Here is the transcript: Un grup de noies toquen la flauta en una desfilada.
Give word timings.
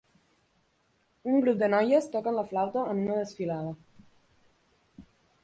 Un 1.33 1.37
grup 1.45 1.59
de 1.63 1.69
noies 1.73 2.07
toquen 2.15 2.39
la 2.39 2.47
flauta 2.53 2.87
en 2.95 3.03
una 3.05 3.19
desfilada. 3.21 3.77